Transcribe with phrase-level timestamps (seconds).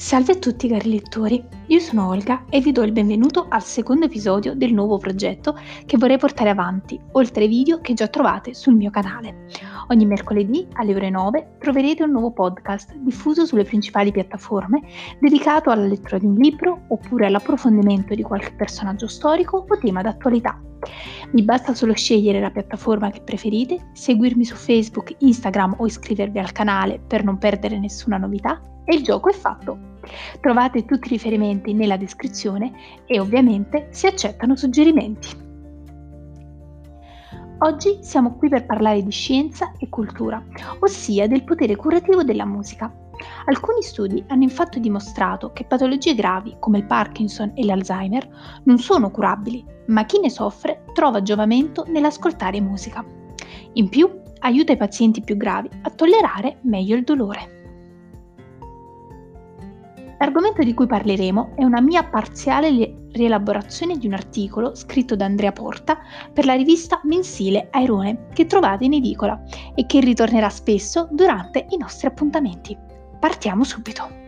[0.00, 4.06] Salve a tutti cari lettori, io sono Olga e vi do il benvenuto al secondo
[4.06, 8.76] episodio del nuovo progetto che vorrei portare avanti, oltre ai video che già trovate sul
[8.76, 9.44] mio canale.
[9.88, 14.80] Ogni mercoledì alle ore 9 troverete un nuovo podcast diffuso sulle principali piattaforme
[15.20, 20.58] dedicato alla lettura di un libro oppure all'approfondimento di qualche personaggio storico o tema d'attualità.
[21.30, 26.52] Vi basta solo scegliere la piattaforma che preferite, seguirmi su Facebook, Instagram o iscrivervi al
[26.52, 29.89] canale per non perdere nessuna novità e il gioco è fatto.
[30.40, 32.72] Trovate tutti i riferimenti nella descrizione
[33.06, 35.48] e ovviamente si accettano suggerimenti.
[37.62, 40.42] Oggi siamo qui per parlare di scienza e cultura,
[40.78, 42.90] ossia del potere curativo della musica.
[43.44, 49.10] Alcuni studi hanno infatti dimostrato che patologie gravi come il Parkinson e l'Alzheimer non sono
[49.10, 53.04] curabili, ma chi ne soffre trova giovamento nell'ascoltare musica.
[53.74, 57.59] In più, aiuta i pazienti più gravi a tollerare meglio il dolore.
[60.20, 65.50] L'argomento di cui parleremo è una mia parziale rielaborazione di un articolo scritto da Andrea
[65.50, 65.98] Porta
[66.30, 69.42] per la rivista mensile Airone che trovate in edicola
[69.74, 72.76] e che ritornerà spesso durante i nostri appuntamenti.
[73.18, 74.18] Partiamo subito.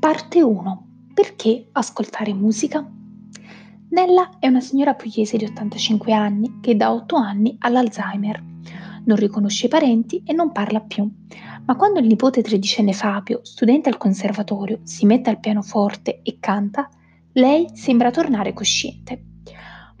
[0.00, 0.86] Parte 1.
[1.12, 2.90] Perché ascoltare musica?
[3.88, 8.42] Nella è una signora pugliese di 85 anni che da 8 anni ha l'Alzheimer.
[9.04, 11.08] Non riconosce i parenti e non parla più.
[11.64, 16.88] Ma quando il nipote tredicenne Fabio, studente al conservatorio, si mette al pianoforte e canta,
[17.32, 19.35] lei sembra tornare cosciente.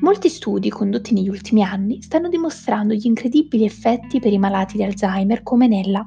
[0.00, 4.82] Molti studi condotti negli ultimi anni stanno dimostrando gli incredibili effetti per i malati di
[4.82, 6.06] Alzheimer come Nella.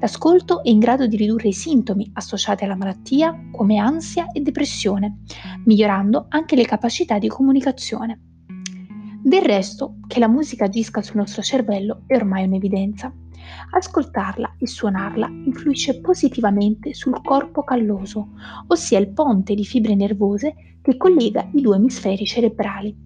[0.00, 5.20] L'ascolto è in grado di ridurre i sintomi associati alla malattia come ansia e depressione,
[5.64, 8.20] migliorando anche le capacità di comunicazione.
[9.22, 13.14] Del resto, che la musica agisca sul nostro cervello è ormai un'evidenza.
[13.70, 18.30] Ascoltarla e suonarla influisce positivamente sul corpo calloso,
[18.68, 22.96] ossia il ponte di fibre nervose che collega i due emisferi cerebrali.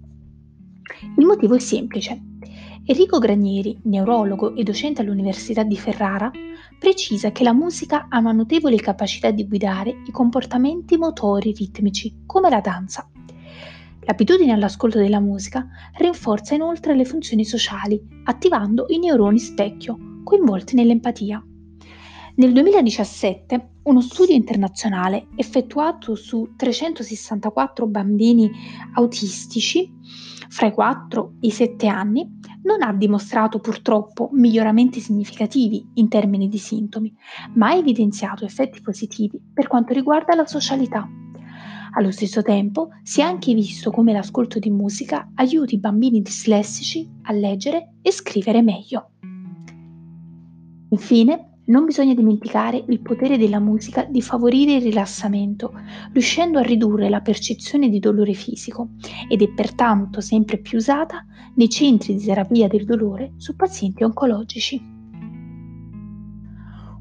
[1.17, 2.21] Il motivo è semplice.
[2.85, 6.31] Enrico Granieri, neurologo e docente all'Università di Ferrara,
[6.79, 12.49] precisa che la musica ha una notevole capacità di guidare i comportamenti motori ritmici, come
[12.49, 13.09] la danza.
[14.01, 21.43] L'abitudine all'ascolto della musica rinforza inoltre le funzioni sociali, attivando i neuroni specchio, coinvolti nell'empatia.
[22.35, 28.51] Nel 2017 uno studio internazionale effettuato su 364 bambini
[28.93, 29.91] autistici
[30.51, 32.31] fra i 4 e i 7 anni
[32.65, 37.11] non ha dimostrato purtroppo miglioramenti significativi in termini di sintomi,
[37.55, 41.09] ma ha evidenziato effetti positivi per quanto riguarda la socialità.
[41.93, 47.09] Allo stesso tempo si è anche visto come l'ascolto di musica aiuti i bambini dislessici
[47.23, 49.13] a leggere e scrivere meglio.
[50.91, 55.73] Infine, non bisogna dimenticare il potere della musica di favorire il rilassamento,
[56.13, 58.91] riuscendo a ridurre la percezione di dolore fisico
[59.29, 61.25] ed è pertanto sempre più usata
[61.57, 64.97] nei centri di terapia del dolore su pazienti oncologici.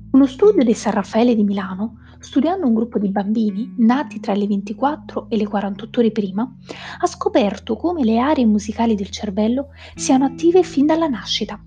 [0.10, 4.48] Uno studio di San Raffaele di Milano, studiando un gruppo di bambini nati tra le
[4.48, 6.58] 24 e le 48 ore prima,
[7.00, 11.62] ha scoperto come le aree musicali del cervello siano attive fin dalla nascita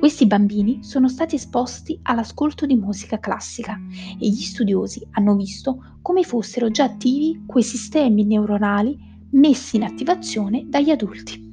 [0.00, 3.78] questi bambini sono stati esposti all'ascolto di musica classica
[4.18, 8.98] e gli studiosi hanno visto come fossero già attivi quei sistemi neuronali
[9.32, 11.48] messi in attivazione dagli adulti.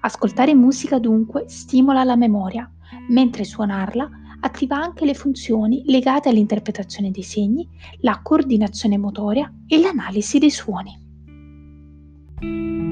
[0.00, 2.70] Ascoltare musica dunque stimola la memoria,
[3.08, 4.10] mentre suonarla
[4.40, 7.66] attiva anche le funzioni legate all'interpretazione dei segni,
[8.00, 12.87] la coordinazione motoria e l'analisi dei suoni.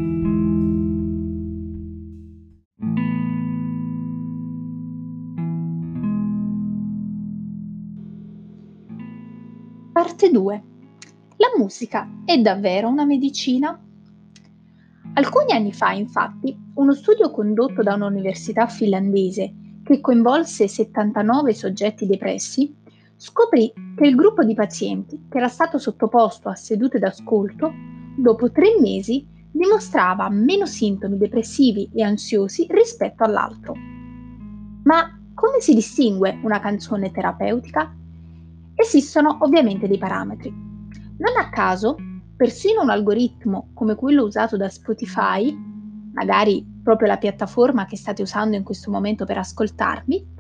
[9.97, 10.63] Parte 2.
[11.37, 13.83] La musica è davvero una medicina?
[15.15, 22.77] Alcuni anni fa, infatti, uno studio condotto da un'università finlandese che coinvolse 79 soggetti depressi
[23.17, 27.73] scoprì che il gruppo di pazienti che era stato sottoposto a sedute d'ascolto,
[28.19, 33.73] dopo tre mesi dimostrava meno sintomi depressivi e ansiosi rispetto all'altro.
[34.85, 37.97] Ma come si distingue una canzone terapeutica
[38.79, 40.51] Esistono ovviamente dei parametri.
[40.51, 41.97] Non a caso,
[42.37, 45.57] persino un algoritmo come quello usato da Spotify,
[46.13, 50.35] magari proprio la piattaforma che state usando in questo momento per ascoltarmi,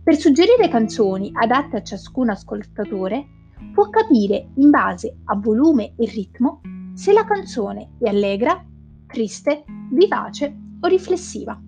[0.00, 3.26] per suggerire canzoni adatte a ciascun ascoltatore,
[3.74, 6.60] può capire in base a volume e ritmo
[6.94, 8.64] se la canzone è allegra,
[9.06, 11.60] triste, vivace o riflessiva.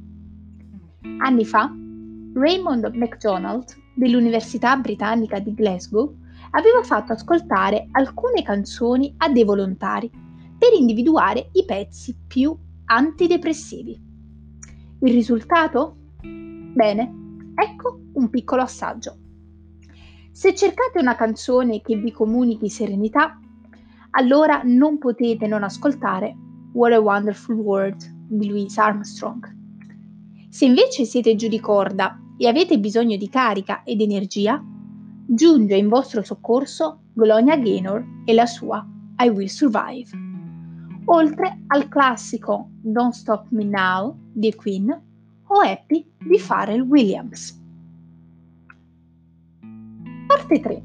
[1.18, 1.72] Anni fa,
[2.34, 6.16] Raymond MacDonald dell'Università Britannica di Glasgow
[6.50, 10.10] aveva fatto ascoltare alcune canzoni a dei volontari
[10.58, 12.56] per individuare i pezzi più
[12.86, 14.00] antidepressivi.
[15.00, 15.96] Il risultato?
[16.22, 17.12] Bene,
[17.54, 19.18] ecco un piccolo assaggio.
[20.30, 23.38] Se cercate una canzone che vi comunichi serenità,
[24.10, 26.36] allora non potete non ascoltare
[26.72, 29.52] What a Wonderful World di Louis Armstrong.
[30.48, 34.62] Se invece siete giù di corda e avete bisogno di carica ed energia,
[35.26, 38.86] giunge in vostro soccorso Gloria Gaynor e la sua
[39.18, 40.10] I Will Survive.
[41.06, 47.62] Oltre al classico Don't Stop Me Now di Queen o Happy di Pharrell Williams.
[50.26, 50.82] Parte 3.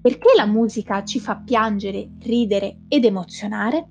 [0.00, 3.88] Perché la musica ci fa piangere, ridere ed emozionare?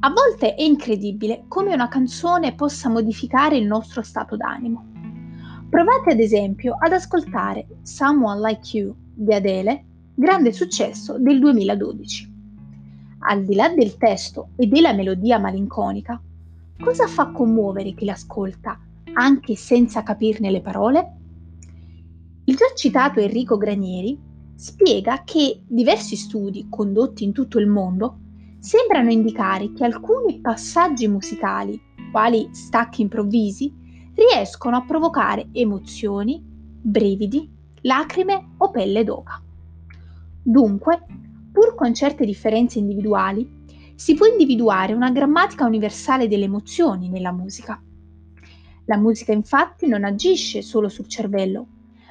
[0.00, 4.97] A volte è incredibile come una canzone possa modificare il nostro stato d'animo.
[5.70, 9.84] Provate ad esempio ad ascoltare Someone Like You di Adele,
[10.14, 12.36] grande successo del 2012.
[13.18, 16.18] Al di là del testo e della melodia malinconica,
[16.80, 18.80] cosa fa commuovere chi l'ascolta,
[19.12, 21.16] anche senza capirne le parole?
[22.44, 24.18] Il già citato Enrico Granieri
[24.54, 28.20] spiega che diversi studi condotti in tutto il mondo
[28.58, 31.78] sembrano indicare che alcuni passaggi musicali,
[32.10, 33.86] quali stacchi improvvisi,
[34.18, 37.48] riescono a provocare emozioni, brividi,
[37.82, 39.40] lacrime o pelle d'oca.
[40.42, 41.04] Dunque,
[41.52, 43.48] pur con certe differenze individuali,
[43.94, 47.80] si può individuare una grammatica universale delle emozioni nella musica.
[48.86, 51.66] La musica infatti non agisce solo sul cervello,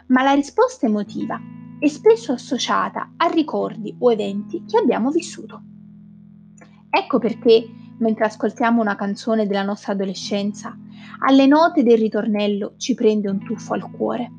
[0.07, 1.37] ma la risposta emotiva
[1.79, 5.61] è spesso associata a ricordi o eventi che abbiamo vissuto.
[6.89, 10.77] Ecco perché, mentre ascoltiamo una canzone della nostra adolescenza,
[11.19, 14.31] alle note del ritornello ci prende un tuffo al cuore.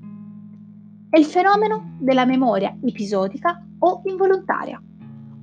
[1.11, 4.81] È il fenomeno della memoria episodica o involontaria,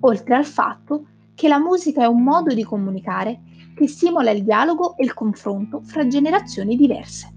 [0.01, 3.41] oltre al fatto che la musica è un modo di comunicare
[3.75, 7.33] che stimola il dialogo e il confronto fra generazioni diverse.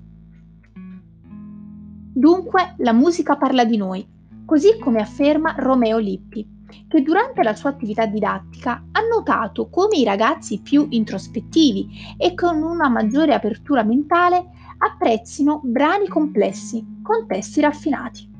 [2.12, 4.06] Dunque la musica parla di noi,
[4.44, 10.04] così come afferma Romeo Lippi, che durante la sua attività didattica ha notato come i
[10.04, 18.30] ragazzi più introspettivi e con una maggiore apertura mentale apprezzino brani complessi con testi raffinati.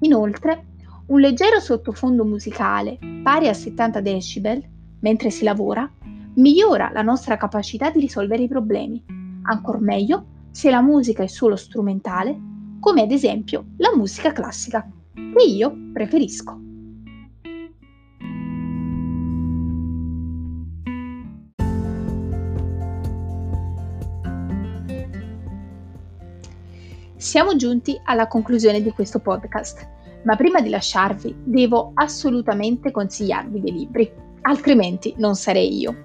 [0.00, 0.66] Inoltre,
[1.06, 4.62] un leggero sottofondo musicale pari a 70 decibel
[5.00, 5.90] mentre si lavora
[6.36, 9.04] migliora la nostra capacità di risolvere i problemi,
[9.42, 12.38] ancor meglio se la musica è solo strumentale,
[12.80, 16.73] come ad esempio la musica classica, che io preferisco.
[27.24, 29.88] Siamo giunti alla conclusione di questo podcast,
[30.24, 34.12] ma prima di lasciarvi devo assolutamente consigliarvi dei libri,
[34.42, 36.04] altrimenti non sarei io.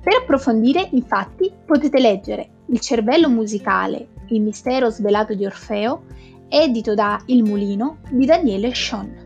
[0.00, 6.04] Per approfondire, infatti, potete leggere Il cervello musicale, il mistero svelato di Orfeo,
[6.48, 9.16] edito da Il Mulino di Daniele Schoen.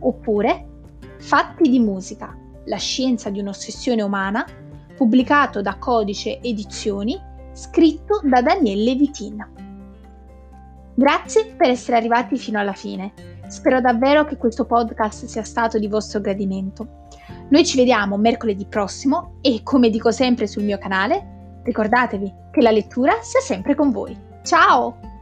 [0.00, 0.66] Oppure
[1.16, 4.44] Fatti di musica, la scienza di un'ossessione umana,
[4.94, 7.18] pubblicato da Codice Edizioni,
[7.54, 9.55] scritto da Daniele Vitin.
[10.98, 13.12] Grazie per essere arrivati fino alla fine.
[13.48, 17.04] Spero davvero che questo podcast sia stato di vostro gradimento.
[17.50, 22.70] Noi ci vediamo mercoledì prossimo e, come dico sempre sul mio canale, ricordatevi che la
[22.70, 24.18] lettura sia sempre con voi.
[24.42, 25.15] Ciao!